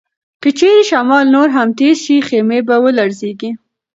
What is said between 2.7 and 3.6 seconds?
ولړزيږي.